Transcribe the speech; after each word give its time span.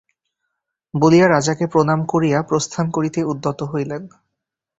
বলিয়া 0.93 1.27
রাজাকে 1.29 1.65
প্রণাম 1.67 1.99
করিয়া 2.05 2.39
প্রস্থান 2.41 2.85
করিতে 2.89 3.19
উদ্যত 3.23 3.59
হইলেন। 3.63 4.01